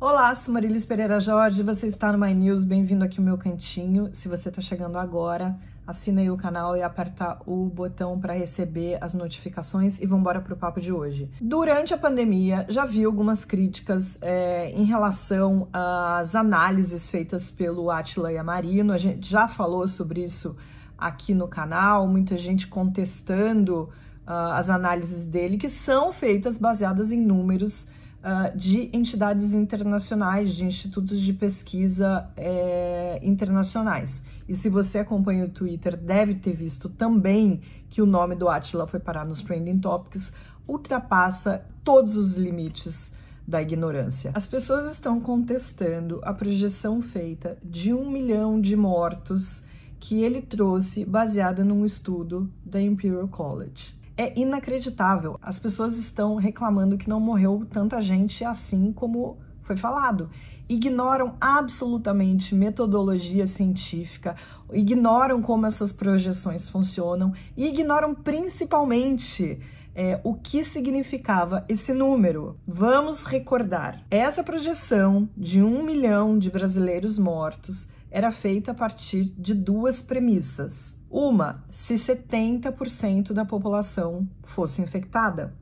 Olá, 0.00 0.34
sou 0.34 0.54
Marilis 0.54 0.86
Pereira 0.86 1.20
Jorge, 1.20 1.62
você 1.62 1.86
está 1.86 2.10
no 2.10 2.18
My 2.18 2.32
News, 2.32 2.64
bem-vindo 2.64 3.04
aqui 3.04 3.20
ao 3.20 3.24
meu 3.24 3.36
cantinho. 3.36 4.08
Se 4.14 4.28
você 4.28 4.48
está 4.48 4.62
chegando 4.62 4.96
agora, 4.96 5.54
assina 5.86 6.22
aí 6.22 6.30
o 6.30 6.38
canal 6.38 6.74
e 6.74 6.82
aperta 6.82 7.36
o 7.44 7.66
botão 7.66 8.18
para 8.18 8.32
receber 8.32 8.96
as 9.02 9.12
notificações 9.12 10.00
e 10.00 10.06
vamos 10.06 10.22
embora 10.22 10.40
para 10.40 10.54
o 10.54 10.56
papo 10.56 10.80
de 10.80 10.90
hoje. 10.90 11.30
Durante 11.38 11.92
a 11.92 11.98
pandemia, 11.98 12.64
já 12.70 12.86
vi 12.86 13.04
algumas 13.04 13.44
críticas 13.44 14.16
é, 14.22 14.70
em 14.70 14.84
relação 14.84 15.68
às 15.70 16.34
análises 16.34 17.10
feitas 17.10 17.50
pelo 17.50 17.90
Atila 17.90 18.32
Yamarino, 18.32 18.94
a 18.94 18.98
gente 18.98 19.28
já 19.28 19.46
falou 19.48 19.86
sobre 19.86 20.24
isso 20.24 20.56
aqui 20.96 21.34
no 21.34 21.46
canal, 21.46 22.08
muita 22.08 22.38
gente 22.38 22.68
contestando 22.68 23.90
uh, 24.26 24.52
as 24.54 24.70
análises 24.70 25.26
dele, 25.26 25.58
que 25.58 25.68
são 25.68 26.10
feitas 26.10 26.56
baseadas 26.56 27.12
em 27.12 27.20
números 27.20 27.86
uh, 28.20 28.56
de 28.56 28.90
entidades 28.92 29.54
internacionais, 29.54 30.52
de 30.52 30.64
institutos 30.64 31.20
de 31.20 31.32
pesquisa 31.32 32.28
é, 32.36 33.20
internacionais. 33.22 34.22
E 34.48 34.54
se 34.54 34.68
você 34.68 34.98
acompanha 34.98 35.44
o 35.44 35.48
Twitter, 35.48 35.96
deve 35.96 36.34
ter 36.34 36.54
visto 36.54 36.88
também 36.88 37.60
que 37.88 38.02
o 38.02 38.06
nome 38.06 38.34
do 38.34 38.48
Atila 38.48 38.86
foi 38.86 39.00
parar 39.00 39.24
nos 39.24 39.40
Trending 39.40 39.78
Topics, 39.78 40.32
ultrapassa 40.66 41.64
todos 41.82 42.16
os 42.16 42.34
limites 42.34 43.12
da 43.46 43.60
ignorância. 43.60 44.30
As 44.34 44.46
pessoas 44.46 44.90
estão 44.90 45.20
contestando 45.20 46.20
a 46.22 46.32
projeção 46.32 47.02
feita 47.02 47.58
de 47.64 47.92
um 47.92 48.08
milhão 48.08 48.60
de 48.60 48.76
mortos 48.76 49.66
que 49.98 50.22
ele 50.22 50.40
trouxe 50.40 51.04
baseada 51.04 51.64
num 51.64 51.84
estudo 51.84 52.50
da 52.64 52.80
Imperial 52.80 53.28
College 53.28 53.99
é 54.20 54.38
inacreditável. 54.38 55.38
As 55.40 55.58
pessoas 55.58 55.96
estão 55.96 56.34
reclamando 56.34 56.98
que 56.98 57.08
não 57.08 57.18
morreu 57.18 57.66
tanta 57.72 58.02
gente 58.02 58.44
assim 58.44 58.92
como 58.92 59.38
foi 59.62 59.78
falado. 59.78 60.28
Ignoram 60.68 61.36
absolutamente 61.40 62.54
metodologia 62.54 63.46
científica, 63.46 64.36
ignoram 64.74 65.40
como 65.40 65.64
essas 65.64 65.90
projeções 65.90 66.68
funcionam 66.68 67.32
e 67.56 67.66
ignoram 67.66 68.14
principalmente 68.14 69.58
é, 69.94 70.20
o 70.22 70.34
que 70.34 70.62
significava 70.64 71.64
esse 71.66 71.94
número. 71.94 72.58
Vamos 72.66 73.22
recordar: 73.22 74.04
essa 74.10 74.44
projeção 74.44 75.30
de 75.34 75.62
um 75.62 75.82
milhão 75.82 76.38
de 76.38 76.50
brasileiros 76.50 77.18
mortos 77.18 77.88
era 78.10 78.32
feita 78.32 78.72
a 78.72 78.74
partir 78.74 79.24
de 79.38 79.54
duas 79.54 80.02
premissas. 80.02 81.00
Uma, 81.10 81.64
se 81.70 81.94
70% 81.94 83.32
da 83.32 83.44
população 83.44 84.28
fosse 84.42 84.82
infectada, 84.82 85.54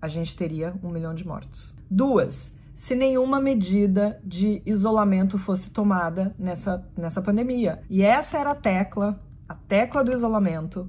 a 0.00 0.08
gente 0.08 0.36
teria 0.36 0.74
um 0.82 0.90
milhão 0.90 1.14
de 1.14 1.26
mortos. 1.26 1.76
Duas, 1.90 2.56
se 2.74 2.94
nenhuma 2.94 3.40
medida 3.40 4.20
de 4.24 4.62
isolamento 4.64 5.36
fosse 5.36 5.70
tomada 5.70 6.34
nessa, 6.38 6.86
nessa 6.96 7.20
pandemia. 7.20 7.82
E 7.90 8.02
essa 8.02 8.38
era 8.38 8.52
a 8.52 8.54
tecla, 8.54 9.20
a 9.48 9.54
tecla 9.54 10.04
do 10.04 10.12
isolamento, 10.12 10.88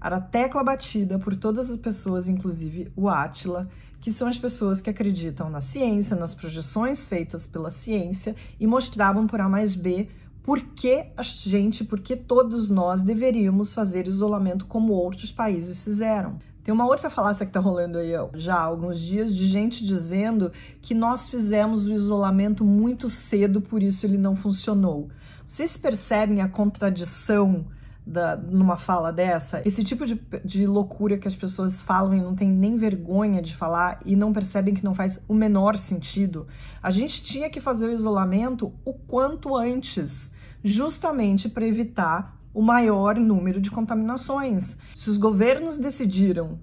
era 0.00 0.16
a 0.16 0.20
tecla 0.20 0.62
batida 0.62 1.18
por 1.18 1.34
todas 1.34 1.70
as 1.70 1.78
pessoas, 1.78 2.28
inclusive 2.28 2.92
o 2.94 3.08
Átila, 3.08 3.68
que 4.00 4.12
são 4.12 4.28
as 4.28 4.38
pessoas 4.38 4.80
que 4.80 4.90
acreditam 4.90 5.48
na 5.48 5.62
ciência, 5.62 6.14
nas 6.14 6.34
projeções 6.34 7.08
feitas 7.08 7.46
pela 7.46 7.70
ciência 7.70 8.36
e 8.60 8.66
mostravam 8.66 9.26
por 9.26 9.40
A 9.40 9.48
mais 9.48 9.74
B 9.74 10.08
por 10.44 10.60
que 10.60 11.06
a 11.16 11.22
gente, 11.22 11.82
por 11.82 12.00
que 12.00 12.14
todos 12.14 12.68
nós 12.68 13.02
deveríamos 13.02 13.72
fazer 13.72 14.06
isolamento 14.06 14.66
como 14.66 14.92
outros 14.92 15.32
países 15.32 15.82
fizeram. 15.82 16.38
Tem 16.62 16.72
uma 16.72 16.86
outra 16.86 17.08
falácia 17.08 17.46
que 17.46 17.50
está 17.50 17.60
rolando 17.60 17.96
aí 17.96 18.12
já 18.34 18.54
há 18.54 18.60
alguns 18.60 19.00
dias 19.00 19.34
de 19.34 19.46
gente 19.46 19.84
dizendo 19.84 20.52
que 20.82 20.94
nós 20.94 21.30
fizemos 21.30 21.86
o 21.86 21.92
isolamento 21.92 22.62
muito 22.62 23.08
cedo, 23.08 23.60
por 23.60 23.82
isso 23.82 24.04
ele 24.04 24.18
não 24.18 24.36
funcionou. 24.36 25.08
Vocês 25.46 25.78
percebem 25.78 26.42
a 26.42 26.48
contradição 26.48 27.64
da, 28.06 28.36
numa 28.36 28.76
fala 28.76 29.12
dessa? 29.12 29.62
Esse 29.66 29.82
tipo 29.82 30.04
de, 30.04 30.20
de 30.44 30.66
loucura 30.66 31.16
que 31.16 31.28
as 31.28 31.34
pessoas 31.34 31.80
falam 31.80 32.14
e 32.14 32.20
não 32.20 32.34
tem 32.34 32.50
nem 32.50 32.76
vergonha 32.76 33.40
de 33.40 33.56
falar 33.56 34.00
e 34.04 34.14
não 34.14 34.32
percebem 34.32 34.74
que 34.74 34.84
não 34.84 34.94
faz 34.94 35.22
o 35.26 35.34
menor 35.34 35.78
sentido. 35.78 36.46
A 36.82 36.90
gente 36.90 37.22
tinha 37.22 37.48
que 37.48 37.60
fazer 37.60 37.86
o 37.86 37.92
isolamento 37.92 38.72
o 38.84 38.92
quanto 38.92 39.56
antes 39.56 40.34
justamente 40.62 41.48
para 41.48 41.66
evitar 41.66 42.38
o 42.52 42.62
maior 42.62 43.16
número 43.16 43.60
de 43.60 43.70
contaminações. 43.70 44.78
Se 44.94 45.10
os 45.10 45.16
governos 45.16 45.76
decidiram 45.76 46.58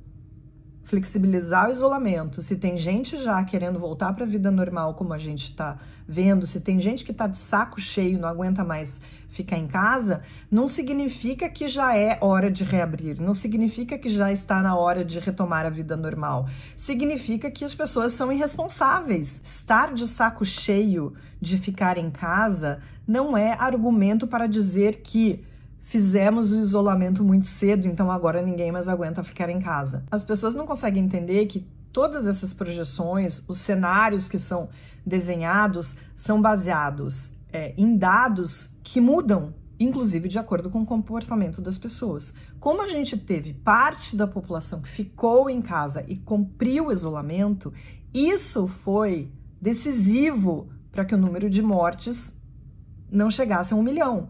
flexibilizar 0.92 1.70
o 1.70 1.72
isolamento, 1.72 2.42
se 2.42 2.58
tem 2.58 2.78
gente 2.78 3.16
já 3.24 3.42
querendo 3.46 3.80
voltar 3.80 4.12
para 4.12 4.26
a 4.26 4.28
vida 4.28 4.52
normal, 4.52 4.94
como 4.94 5.14
a 5.14 5.18
gente 5.18 5.46
está 5.46 5.78
vendo, 6.06 6.46
se 6.46 6.60
tem 6.60 6.82
gente 6.82 7.06
que 7.06 7.14
está 7.14 7.28
de 7.28 7.38
saco 7.38 7.80
cheio, 7.80 8.20
não 8.20 8.28
aguenta 8.28 8.62
mais 8.62 9.02
ficar 9.30 9.58
em 9.58 9.68
casa, 9.68 10.22
não 10.52 10.68
significa 10.68 11.48
que 11.48 11.70
já 11.70 11.96
é 11.96 12.18
hora 12.20 12.52
de 12.52 12.66
reabrir, 12.66 13.22
não 13.22 13.34
significa 13.34 13.98
que 13.98 14.10
já 14.10 14.34
está 14.34 14.62
na 14.62 14.76
hora 14.76 15.06
de 15.06 15.18
retomar 15.18 15.66
a 15.66 15.70
vida 15.70 15.96
normal. 15.96 16.50
Significa 16.76 17.50
que 17.50 17.64
as 17.64 17.74
pessoas 17.74 18.12
são 18.12 18.30
irresponsáveis. 18.30 19.40
Estar 19.42 19.94
de 19.94 20.06
saco 20.06 20.44
cheio 20.44 21.14
de 21.40 21.58
ficar 21.58 21.98
em 21.98 22.12
casa 22.12 22.80
não 23.08 23.38
é 23.38 23.54
argumento 23.54 24.28
para 24.28 24.46
dizer 24.46 24.98
que 24.98 25.42
fizemos 25.82 26.52
o 26.52 26.60
isolamento 26.60 27.24
muito 27.24 27.48
cedo, 27.48 27.88
então 27.88 28.10
agora 28.12 28.42
ninguém 28.42 28.72
mais 28.72 28.88
aguenta 28.88 29.24
ficar 29.24 29.50
em 29.50 29.60
casa. 29.60 30.06
As 30.10 30.24
pessoas 30.24 30.56
não 30.56 30.66
conseguem 30.66 31.04
entender 31.04 31.46
que 31.48 31.68
todas 31.92 32.28
essas 32.28 32.54
projeções, 32.54 33.44
os 33.48 33.58
cenários 33.58 34.28
que 34.28 34.40
são 34.40 34.70
desenhados, 35.06 35.96
são 36.16 36.42
baseados 36.42 37.34
é, 37.52 37.74
em 37.78 37.98
dados 37.98 38.70
que 38.84 39.02
mudam, 39.02 39.54
inclusive 39.80 40.30
de 40.30 40.40
acordo 40.40 40.70
com 40.70 40.82
o 40.82 40.86
comportamento 40.86 41.62
das 41.62 41.78
pessoas. 41.78 42.34
Como 42.60 42.82
a 42.82 42.88
gente 42.88 43.18
teve 43.18 43.54
parte 43.54 44.16
da 44.16 44.28
população 44.28 44.82
que 44.82 44.90
ficou 44.90 45.50
em 45.50 45.62
casa 45.62 46.06
e 46.08 46.16
cumpriu 46.16 46.88
o 46.88 46.92
isolamento, 46.92 47.74
isso 48.14 48.68
foi 48.68 49.32
decisivo 49.60 50.70
para 50.92 51.06
que 51.06 51.16
o 51.16 51.18
número 51.18 51.50
de 51.50 51.62
mortes 51.62 52.40
não 53.10 53.30
chegasse 53.30 53.74
a 53.74 53.76
um 53.76 53.84
milhão. 53.84 54.30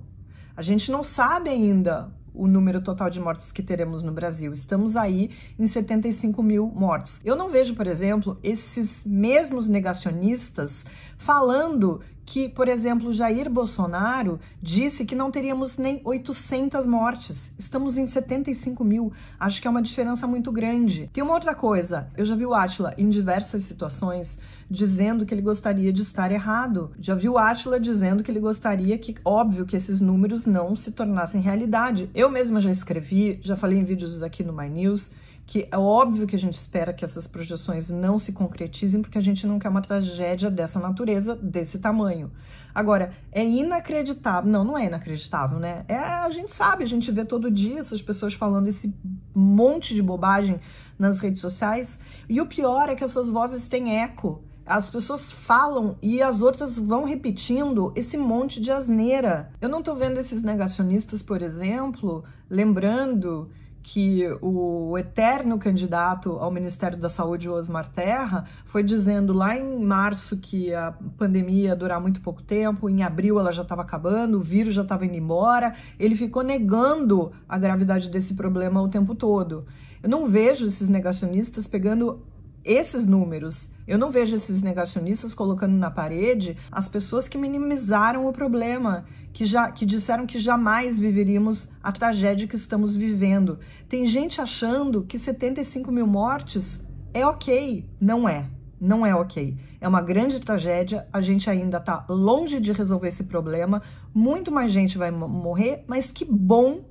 A 0.55 0.61
gente 0.61 0.91
não 0.91 1.03
sabe 1.03 1.49
ainda 1.49 2.11
o 2.33 2.47
número 2.47 2.81
total 2.81 3.09
de 3.09 3.19
mortes 3.19 3.51
que 3.51 3.61
teremos 3.61 4.03
no 4.03 4.11
Brasil. 4.11 4.51
Estamos 4.53 4.95
aí 4.95 5.31
em 5.59 5.67
75 5.67 6.41
mil 6.41 6.67
mortes. 6.67 7.19
Eu 7.25 7.35
não 7.35 7.49
vejo, 7.49 7.75
por 7.75 7.87
exemplo, 7.87 8.37
esses 8.41 9.05
mesmos 9.05 9.67
negacionistas 9.67 10.85
falando 11.17 12.01
que, 12.25 12.47
por 12.49 12.67
exemplo, 12.67 13.11
Jair 13.13 13.49
Bolsonaro 13.49 14.39
disse 14.61 15.05
que 15.05 15.15
não 15.15 15.31
teríamos 15.31 15.77
nem 15.77 16.01
800 16.03 16.85
mortes. 16.85 17.53
Estamos 17.57 17.97
em 17.97 18.07
75 18.07 18.83
mil. 18.83 19.11
Acho 19.39 19.61
que 19.61 19.67
é 19.67 19.71
uma 19.71 19.81
diferença 19.81 20.25
muito 20.27 20.51
grande. 20.51 21.09
Tem 21.13 21.23
uma 21.23 21.33
outra 21.33 21.53
coisa. 21.53 22.09
Eu 22.15 22.25
já 22.25 22.35
vi 22.35 22.45
o 22.45 22.53
Atila 22.53 22.93
em 22.97 23.09
diversas 23.09 23.63
situações 23.63 24.39
dizendo 24.69 25.25
que 25.25 25.33
ele 25.33 25.41
gostaria 25.41 25.91
de 25.91 26.01
estar 26.01 26.31
errado. 26.31 26.91
Já 26.99 27.13
vi 27.13 27.27
o 27.27 27.37
Atila 27.37 27.79
dizendo 27.79 28.23
que 28.23 28.31
ele 28.31 28.39
gostaria 28.39 28.97
que, 28.97 29.15
óbvio, 29.25 29.65
que 29.65 29.75
esses 29.75 29.99
números 29.99 30.45
não 30.45 30.75
se 30.75 30.93
tornassem 30.93 31.41
realidade. 31.41 32.09
Eu 32.15 32.29
mesma 32.29 32.61
já 32.61 32.71
escrevi, 32.71 33.39
já 33.41 33.57
falei 33.57 33.77
em 33.77 33.83
vídeos 33.83 34.23
aqui 34.23 34.43
no 34.43 34.53
My 34.53 34.69
News 34.69 35.11
que 35.45 35.67
é 35.69 35.77
óbvio 35.77 36.25
que 36.25 36.35
a 36.35 36.39
gente 36.39 36.53
espera 36.53 36.93
que 36.93 37.03
essas 37.03 37.27
projeções 37.27 37.89
não 37.89 38.17
se 38.17 38.31
concretizem, 38.31 39.01
porque 39.01 39.17
a 39.17 39.21
gente 39.21 39.45
não 39.45 39.59
quer 39.59 39.69
uma 39.69 39.81
tragédia 39.81 40.49
dessa 40.49 40.79
natureza, 40.79 41.35
desse 41.35 41.79
tamanho. 41.79 42.31
Agora, 42.73 43.13
é 43.31 43.43
inacreditável, 43.43 44.49
não, 44.49 44.63
não 44.63 44.77
é 44.77 44.85
inacreditável, 44.85 45.59
né? 45.59 45.83
É, 45.87 45.97
a 45.97 46.29
gente 46.29 46.53
sabe, 46.53 46.83
a 46.83 46.87
gente 46.87 47.11
vê 47.11 47.25
todo 47.25 47.51
dia 47.51 47.79
essas 47.79 48.01
pessoas 48.01 48.33
falando 48.33 48.67
esse 48.67 48.95
monte 49.35 49.93
de 49.93 50.01
bobagem 50.01 50.59
nas 50.97 51.19
redes 51.19 51.41
sociais, 51.41 51.99
e 52.29 52.39
o 52.39 52.45
pior 52.45 52.87
é 52.87 52.95
que 52.95 53.03
essas 53.03 53.29
vozes 53.29 53.67
têm 53.67 53.99
eco. 53.99 54.43
As 54.65 54.89
pessoas 54.89 55.31
falam 55.31 55.97
e 56.01 56.21
as 56.21 56.41
outras 56.41 56.77
vão 56.77 57.03
repetindo 57.03 57.91
esse 57.95 58.15
monte 58.15 58.61
de 58.61 58.71
asneira. 58.71 59.51
Eu 59.59 59.67
não 59.67 59.81
tô 59.81 59.95
vendo 59.95 60.19
esses 60.19 60.43
negacionistas, 60.43 61.21
por 61.21 61.41
exemplo, 61.41 62.23
lembrando 62.49 63.49
que 63.83 64.27
o 64.41 64.97
eterno 64.97 65.57
candidato 65.57 66.31
ao 66.33 66.51
Ministério 66.51 66.97
da 66.97 67.09
Saúde, 67.09 67.49
Osmar 67.49 67.89
Terra, 67.89 68.45
foi 68.65 68.83
dizendo 68.83 69.33
lá 69.33 69.57
em 69.57 69.83
março 69.83 70.37
que 70.37 70.73
a 70.73 70.93
pandemia 71.17 71.69
ia 71.69 71.75
durar 71.75 71.99
muito 71.99 72.21
pouco 72.21 72.41
tempo, 72.41 72.89
em 72.89 73.03
abril 73.03 73.39
ela 73.39 73.51
já 73.51 73.63
estava 73.63 73.81
acabando, 73.81 74.37
o 74.37 74.41
vírus 74.41 74.73
já 74.73 74.83
estava 74.83 75.05
indo 75.05 75.15
embora, 75.15 75.73
ele 75.99 76.15
ficou 76.15 76.43
negando 76.43 77.31
a 77.47 77.57
gravidade 77.57 78.09
desse 78.09 78.35
problema 78.35 78.81
o 78.81 78.87
tempo 78.87 79.15
todo. 79.15 79.65
Eu 80.03 80.09
não 80.09 80.27
vejo 80.27 80.65
esses 80.65 80.89
negacionistas 80.89 81.67
pegando 81.67 82.21
esses 82.63 83.05
números. 83.05 83.69
Eu 83.87 83.97
não 83.97 84.09
vejo 84.09 84.35
esses 84.35 84.61
negacionistas 84.61 85.33
colocando 85.33 85.73
na 85.73 85.91
parede 85.91 86.57
as 86.71 86.87
pessoas 86.87 87.27
que 87.27 87.37
minimizaram 87.37 88.27
o 88.27 88.33
problema, 88.33 89.05
que 89.33 89.45
já 89.45 89.71
que 89.71 89.85
disseram 89.85 90.25
que 90.25 90.39
jamais 90.39 90.97
viveríamos 90.97 91.69
a 91.81 91.91
tragédia 91.91 92.47
que 92.47 92.55
estamos 92.55 92.95
vivendo. 92.95 93.59
Tem 93.89 94.05
gente 94.05 94.39
achando 94.39 95.03
que 95.03 95.17
75 95.17 95.91
mil 95.91 96.07
mortes 96.07 96.85
é 97.13 97.25
ok, 97.25 97.89
não 97.99 98.27
é. 98.27 98.49
Não 98.79 99.05
é 99.05 99.13
ok. 99.13 99.55
É 99.79 99.87
uma 99.87 100.01
grande 100.01 100.39
tragédia, 100.39 101.07
a 101.13 101.21
gente 101.21 101.47
ainda 101.49 101.79
tá 101.79 102.03
longe 102.09 102.59
de 102.59 102.71
resolver 102.71 103.09
esse 103.09 103.25
problema, 103.25 103.81
muito 104.11 104.51
mais 104.51 104.71
gente 104.71 104.97
vai 104.97 105.11
morrer, 105.11 105.83
mas 105.87 106.11
que 106.11 106.25
bom 106.25 106.83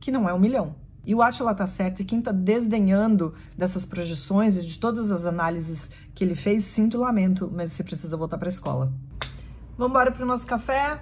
que 0.00 0.10
não 0.10 0.28
é 0.28 0.34
um 0.34 0.40
milhão. 0.40 0.74
E 1.04 1.14
o 1.14 1.22
Atila 1.22 1.54
tá 1.54 1.66
certo, 1.66 2.02
e 2.02 2.04
quem 2.04 2.20
tá 2.20 2.30
desdenhando 2.30 3.34
dessas 3.56 3.86
projeções 3.86 4.58
e 4.58 4.66
de 4.66 4.78
todas 4.78 5.10
as 5.10 5.24
análises 5.24 5.88
que 6.14 6.22
ele 6.22 6.34
fez, 6.34 6.64
sinto 6.64 6.98
lamento, 6.98 7.50
mas 7.52 7.72
você 7.72 7.82
precisa 7.82 8.16
voltar 8.16 8.36
pra 8.36 8.48
escola. 8.48 8.92
Vamos 9.78 9.92
embora 9.92 10.12
pro 10.12 10.26
nosso 10.26 10.46
café? 10.46 11.00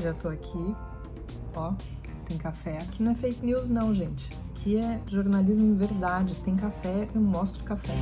Já 0.00 0.14
tô 0.14 0.28
aqui, 0.28 0.74
ó, 1.54 1.72
tem 2.26 2.38
café. 2.38 2.78
Aqui 2.78 3.02
não 3.02 3.12
é 3.12 3.14
fake 3.14 3.44
news 3.44 3.68
não, 3.68 3.94
gente. 3.94 4.30
Aqui 4.50 4.78
é 4.78 5.00
jornalismo 5.06 5.74
verdade, 5.76 6.34
tem 6.36 6.56
café, 6.56 7.08
eu 7.14 7.20
mostro 7.20 7.62
café. 7.64 7.92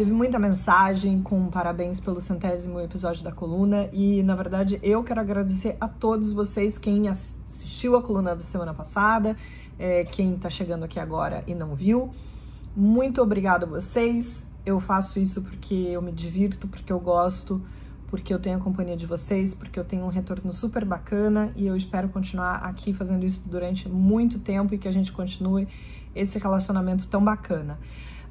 Teve 0.00 0.12
muita 0.12 0.38
mensagem 0.38 1.20
com 1.20 1.50
parabéns 1.50 2.00
pelo 2.00 2.22
centésimo 2.22 2.80
episódio 2.80 3.22
da 3.22 3.30
coluna 3.30 3.90
e, 3.92 4.22
na 4.22 4.34
verdade, 4.34 4.80
eu 4.82 5.04
quero 5.04 5.20
agradecer 5.20 5.76
a 5.78 5.86
todos 5.86 6.32
vocês, 6.32 6.78
quem 6.78 7.06
assistiu 7.06 7.94
a 7.94 8.02
coluna 8.02 8.34
da 8.34 8.40
semana 8.40 8.72
passada, 8.72 9.36
é, 9.78 10.04
quem 10.04 10.38
tá 10.38 10.48
chegando 10.48 10.84
aqui 10.84 10.98
agora 10.98 11.44
e 11.46 11.54
não 11.54 11.74
viu. 11.74 12.14
Muito 12.74 13.20
obrigado 13.20 13.64
a 13.64 13.66
vocês. 13.66 14.46
Eu 14.64 14.80
faço 14.80 15.18
isso 15.18 15.42
porque 15.42 15.74
eu 15.74 16.00
me 16.00 16.12
divirto, 16.12 16.66
porque 16.66 16.90
eu 16.90 16.98
gosto, 16.98 17.60
porque 18.08 18.32
eu 18.32 18.38
tenho 18.38 18.56
a 18.56 18.60
companhia 18.60 18.96
de 18.96 19.04
vocês, 19.04 19.52
porque 19.52 19.78
eu 19.78 19.84
tenho 19.84 20.06
um 20.06 20.08
retorno 20.08 20.50
super 20.50 20.82
bacana 20.82 21.52
e 21.54 21.66
eu 21.66 21.76
espero 21.76 22.08
continuar 22.08 22.64
aqui 22.64 22.94
fazendo 22.94 23.26
isso 23.26 23.46
durante 23.50 23.86
muito 23.86 24.38
tempo 24.38 24.74
e 24.74 24.78
que 24.78 24.88
a 24.88 24.92
gente 24.92 25.12
continue 25.12 25.68
esse 26.14 26.38
relacionamento 26.38 27.06
tão 27.06 27.22
bacana. 27.22 27.78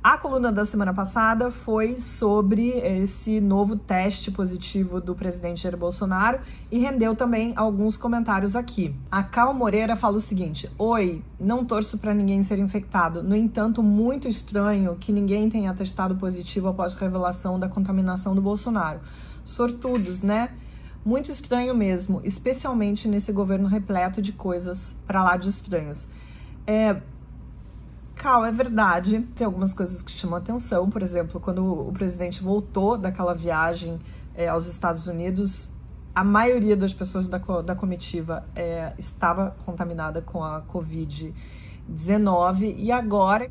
A 0.02 0.18
coluna 0.18 0.50
da 0.50 0.64
semana 0.64 0.94
passada 0.94 1.52
foi 1.52 1.98
sobre 1.98 2.70
esse 2.70 3.42
novo 3.42 3.76
teste 3.76 4.32
positivo 4.32 5.02
do 5.02 5.14
presidente 5.14 5.64
Jair 5.64 5.76
Bolsonaro 5.76 6.40
e 6.72 6.80
rendeu 6.80 7.14
também 7.14 7.52
alguns 7.54 7.98
comentários 7.98 8.56
aqui. 8.56 8.96
A 9.12 9.22
Cal 9.24 9.54
Moreira 9.54 9.98
fala 9.98 10.16
o 10.16 10.22
seguinte: 10.22 10.72
Oi, 10.78 11.22
não 11.38 11.66
torço 11.66 11.98
para 11.98 12.14
ninguém 12.14 12.42
ser 12.44 12.60
infectado. 12.60 13.22
No 13.22 13.36
entanto, 13.36 13.84
muito 13.84 14.26
estranho 14.26 14.96
que 14.96 15.12
ninguém 15.12 15.50
tenha 15.50 15.74
testado 15.74 16.16
positivo 16.16 16.70
após 16.70 16.96
a 16.96 17.00
revelação 17.00 17.60
da 17.60 17.68
contaminação 17.68 18.34
do 18.34 18.42
Bolsonaro. 18.42 19.02
Sortudos, 19.44 20.22
né? 20.22 20.52
Muito 21.04 21.30
estranho 21.30 21.76
mesmo, 21.76 22.22
especialmente 22.24 23.06
nesse 23.06 23.34
governo 23.34 23.68
repleto 23.68 24.22
de 24.22 24.32
coisas 24.32 24.96
para 25.06 25.22
lá 25.22 25.36
de 25.36 25.50
estranhas. 25.50 26.10
É, 26.66 27.02
Cal, 28.20 28.46
é 28.46 28.52
verdade. 28.52 29.22
Tem 29.34 29.46
algumas 29.46 29.74
coisas 29.74 30.02
que 30.02 30.12
chamam 30.12 30.38
atenção. 30.38 30.90
Por 30.90 31.02
exemplo, 31.02 31.40
quando 31.40 31.66
o 31.66 31.94
presidente 31.94 32.44
voltou 32.44 32.98
daquela 32.98 33.34
viagem 33.34 33.98
é, 34.36 34.50
aos 34.50 34.68
Estados 34.68 35.08
Unidos, 35.08 35.72
a 36.14 36.22
maioria 36.22 36.76
das 36.76 36.92
pessoas 36.92 37.30
da, 37.30 37.38
da 37.38 37.76
comitiva 37.76 38.46
é, 38.54 38.92
estava 39.00 39.56
contaminada 39.66 40.22
com 40.22 40.44
a 40.44 40.62
Covid-19 40.64 42.76
e 42.78 42.92
agora. 42.92 43.50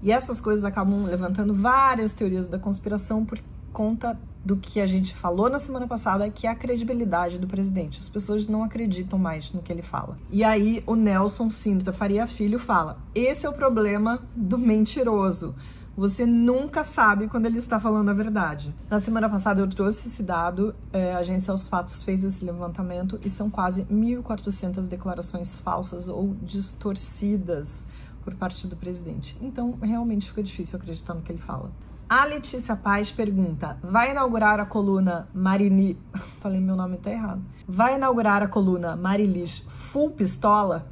E 0.00 0.12
essas 0.12 0.40
coisas 0.40 0.64
acabam 0.64 1.02
levantando 1.02 1.52
várias 1.52 2.12
teorias 2.12 2.46
da 2.46 2.60
conspiração 2.60 3.24
por 3.24 3.40
conta 3.72 4.18
do 4.44 4.56
que 4.56 4.80
a 4.80 4.86
gente 4.86 5.14
falou 5.14 5.50
na 5.50 5.58
semana 5.58 5.86
passada, 5.86 6.28
que 6.30 6.46
é 6.46 6.50
a 6.50 6.54
credibilidade 6.54 7.38
do 7.38 7.46
presidente. 7.46 7.98
As 7.98 8.08
pessoas 8.08 8.46
não 8.46 8.64
acreditam 8.64 9.18
mais 9.18 9.52
no 9.52 9.62
que 9.62 9.72
ele 9.72 9.82
fala. 9.82 10.18
E 10.30 10.42
aí 10.42 10.82
o 10.86 10.94
Nelson 10.94 11.50
Sintra 11.50 11.92
Faria 11.92 12.26
Filho 12.26 12.58
fala: 12.58 12.98
esse 13.14 13.46
é 13.46 13.48
o 13.48 13.52
problema 13.52 14.22
do 14.34 14.58
mentiroso. 14.58 15.54
Você 15.96 16.24
nunca 16.24 16.82
sabe 16.82 17.28
quando 17.28 17.44
ele 17.44 17.58
está 17.58 17.78
falando 17.78 18.08
a 18.08 18.14
verdade. 18.14 18.74
Na 18.88 18.98
semana 18.98 19.28
passada 19.28 19.60
eu 19.60 19.68
trouxe 19.68 20.08
esse 20.08 20.22
dado, 20.22 20.74
é, 20.92 21.12
a 21.12 21.18
agência 21.18 21.52
Aos 21.52 21.68
Fatos 21.68 22.02
fez 22.02 22.24
esse 22.24 22.42
levantamento 22.42 23.20
e 23.22 23.28
são 23.28 23.50
quase 23.50 23.84
1.400 23.84 24.86
declarações 24.86 25.58
falsas 25.58 26.08
ou 26.08 26.34
distorcidas 26.42 27.86
por 28.24 28.34
parte 28.34 28.66
do 28.66 28.76
presidente. 28.76 29.36
Então 29.42 29.78
realmente 29.82 30.28
fica 30.28 30.42
difícil 30.42 30.78
acreditar 30.78 31.12
no 31.12 31.20
que 31.20 31.32
ele 31.32 31.40
fala. 31.40 31.70
A 32.10 32.24
Letícia 32.24 32.74
Paz 32.74 33.08
pergunta: 33.12 33.78
vai 33.80 34.10
inaugurar 34.10 34.58
a 34.58 34.66
coluna 34.66 35.28
Marini. 35.32 35.96
Falei 36.42 36.60
meu 36.60 36.74
nome 36.74 36.96
tá 36.96 37.08
errado. 37.08 37.40
Vai 37.68 37.94
inaugurar 37.94 38.42
a 38.42 38.48
coluna 38.48 38.96
Marilis 38.96 39.60
Full 39.68 40.10
Pistola? 40.10 40.88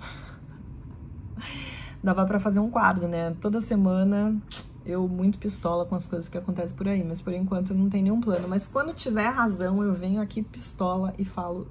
Dava 2.01 2.25
para 2.25 2.39
fazer 2.39 2.61
um 2.61 2.71
quadro, 2.71 3.09
né? 3.09 3.35
Toda 3.41 3.61
semana 3.61 4.41
eu 4.87 5.09
muito 5.09 5.39
pistola 5.39 5.85
com 5.85 5.97
as 5.97 6.07
coisas 6.07 6.29
que 6.29 6.39
acontecem 6.39 6.77
por 6.77 6.87
aí, 6.87 7.03
mas 7.03 7.21
por 7.21 7.33
enquanto 7.33 7.75
não 7.75 7.91
tem 7.91 8.01
nenhum 8.01 8.21
plano. 8.21 8.47
Mas 8.47 8.69
quando 8.69 8.95
tiver 8.95 9.29
razão, 9.29 9.83
eu 9.83 9.93
venho 9.93 10.23
aqui 10.23 10.41
pistola 10.41 11.13
e 11.19 11.25
falo 11.25 11.67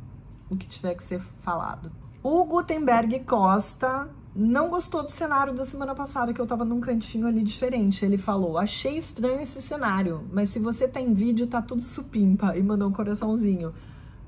o 0.50 0.58
que 0.58 0.68
tiver 0.68 0.94
que 0.94 1.06
ser 1.06 1.22
falado. 1.22 1.90
O 2.22 2.44
Gutenberg 2.44 3.22
Costa 3.22 4.10
não 4.38 4.70
gostou 4.70 5.02
do 5.02 5.10
cenário 5.10 5.52
da 5.52 5.66
semana 5.66 5.96
passada, 5.96 6.32
que 6.32 6.40
eu 6.40 6.46
tava 6.46 6.64
num 6.64 6.80
cantinho 6.80 7.26
ali 7.26 7.42
diferente. 7.42 8.06
Ele 8.06 8.20
falou: 8.20 8.58
Achei 8.58 8.96
estranho 8.96 9.42
esse 9.42 9.60
cenário, 9.62 10.22
mas 10.32 10.50
se 10.50 10.60
você 10.60 10.88
tá 10.88 11.02
em 11.02 11.12
vídeo, 11.12 11.48
tá 11.48 11.60
tudo 11.60 11.82
supimpa. 11.82 12.56
E 12.56 12.62
mandou 12.62 12.88
um 12.88 12.92
coraçãozinho. 12.92 13.74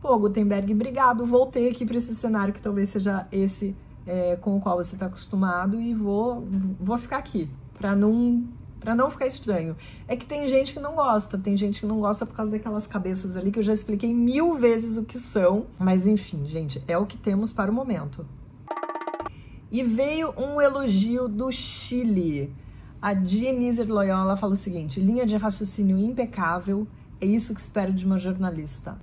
Pô, 0.01 0.17
Gutenberg, 0.17 0.73
obrigado. 0.73 1.25
Voltei 1.27 1.69
aqui 1.69 1.85
para 1.85 1.97
esse 1.97 2.15
cenário 2.15 2.53
que 2.53 2.61
talvez 2.61 2.89
seja 2.89 3.27
esse 3.31 3.75
é, 4.07 4.35
com 4.38 4.57
o 4.57 4.61
qual 4.61 4.77
você 4.77 4.97
tá 4.97 5.06
acostumado 5.06 5.79
e 5.79 5.94
vou, 5.94 6.47
vou 6.79 6.97
ficar 6.97 7.17
aqui, 7.17 7.47
pra 7.77 7.95
não. 7.95 8.44
Pra 8.79 8.95
não 8.95 9.12
ficar 9.12 9.27
estranho. 9.27 9.75
É 10.07 10.15
que 10.15 10.25
tem 10.25 10.47
gente 10.47 10.71
que 10.71 10.79
não 10.79 10.95
gosta, 10.95 11.38
tem 11.38 11.57
gente 11.57 11.81
que 11.81 11.85
não 11.85 12.00
gosta 12.00 12.25
por 12.25 12.33
causa 12.33 12.50
daquelas 12.50 12.88
cabeças 12.88 13.35
ali 13.35 13.51
que 13.51 13.59
eu 13.59 13.63
já 13.63 13.73
expliquei 13.73 14.13
mil 14.13 14.55
vezes 14.55 14.95
o 14.95 15.03
que 15.03 15.19
são. 15.19 15.65
Mas 15.77 16.07
enfim, 16.07 16.45
gente, 16.45 16.81
é 16.88 16.97
o 16.97 17.05
que 17.05 17.17
temos 17.17 17.51
para 17.51 17.69
o 17.69 17.73
momento. 17.73 18.25
E 19.71 19.83
veio 19.83 20.33
um 20.38 20.60
elogio 20.60 21.27
do 21.27 21.51
Chile. 21.51 22.54
A 23.01 23.13
Dionísia 23.13 23.86
Loyola 23.86 24.36
fala 24.36 24.54
o 24.54 24.57
seguinte: 24.57 25.00
linha 25.00 25.25
de 25.25 25.36
raciocínio 25.38 25.98
impecável, 25.98 26.88
é 27.21 27.25
isso 27.25 27.54
que 27.54 27.62
espero 27.62 27.94
de 27.94 28.06
uma 28.06 28.18
jornalista. 28.18 28.98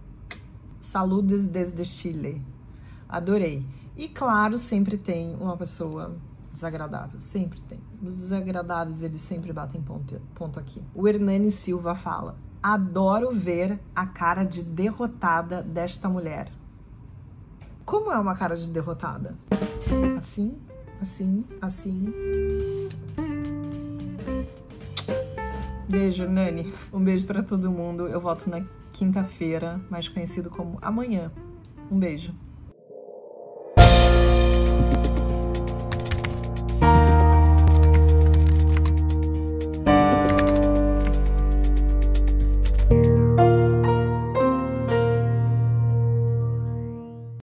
Saludes 0.80 1.46
desde 1.46 1.84
Chile. 1.84 2.42
Adorei. 3.08 3.64
E 3.96 4.08
claro, 4.08 4.58
sempre 4.58 4.98
tem 4.98 5.34
uma 5.36 5.56
pessoa 5.56 6.16
desagradável, 6.52 7.20
sempre 7.20 7.60
tem. 7.60 7.78
Os 8.02 8.16
desagradáveis, 8.16 9.02
eles 9.02 9.20
sempre 9.20 9.52
batem 9.52 9.80
ponto, 9.80 10.20
ponto 10.34 10.58
aqui. 10.58 10.82
O 10.94 11.06
Hernani 11.06 11.50
Silva 11.50 11.94
fala: 11.94 12.36
adoro 12.62 13.32
ver 13.32 13.78
a 13.94 14.04
cara 14.06 14.42
de 14.42 14.62
derrotada 14.62 15.62
desta 15.62 16.08
mulher. 16.08 16.50
Como 17.84 18.10
é 18.10 18.18
uma 18.18 18.34
cara 18.34 18.56
de 18.56 18.66
derrotada? 18.66 19.36
Assim, 20.18 20.56
assim, 21.00 21.44
assim. 21.60 22.12
Beijo, 25.88 26.28
Nani. 26.28 26.72
Um 26.92 27.02
beijo 27.02 27.26
para 27.26 27.42
todo 27.42 27.70
mundo. 27.70 28.08
Eu 28.08 28.20
volto 28.20 28.50
na 28.50 28.64
quinta-feira, 28.92 29.80
mais 29.90 30.08
conhecido 30.08 30.50
como 30.50 30.78
amanhã. 30.82 31.30
Um 31.90 31.98
beijo. 31.98 32.34